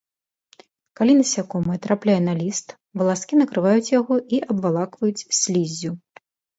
Калі 0.99 1.13
насякомае 1.19 1.77
трапляе 1.85 2.17
на 2.29 2.33
ліст, 2.41 2.67
валаскі 3.05 3.33
накрываюць 3.45 3.93
яго 3.99 4.15
і 4.35 4.45
абвалакваюць 4.53 5.25
сліззю. 5.47 5.91